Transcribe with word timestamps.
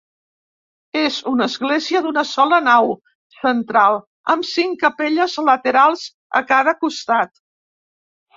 És 1.01 1.17
una 1.31 1.47
església 1.51 2.01
d'una 2.05 2.23
sola 2.29 2.59
nau 2.67 2.89
central 3.41 3.99
amb 4.35 4.49
cinc 4.53 4.79
capelles 4.87 5.37
laterals 5.51 6.07
a 6.41 6.43
cada 6.55 6.75
costat. 6.83 7.33